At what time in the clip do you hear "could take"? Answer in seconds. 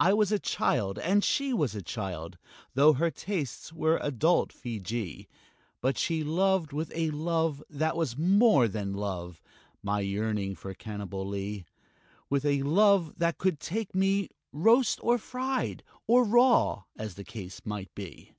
13.36-13.94